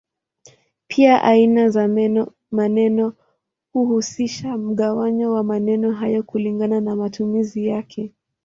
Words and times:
Pia 0.87 1.23
aina 1.23 1.69
za 1.69 1.89
maneno 2.51 3.13
huhusisha 3.73 4.57
mgawanyo 4.57 5.33
wa 5.33 5.43
maneno 5.43 5.91
hayo 5.91 6.23
kulingana 6.23 6.81
na 6.81 6.95
matumizi 6.95 7.65
yake. 7.67 8.11